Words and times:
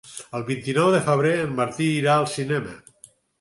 El 0.37 0.45
vint-i-nou 0.45 0.87
de 0.95 1.01
febrer 1.09 1.33
en 1.43 1.53
Martí 1.59 1.91
irà 1.99 2.17
al 2.23 2.27
cinema. 2.33 2.75